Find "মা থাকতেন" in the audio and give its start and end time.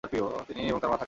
0.91-0.99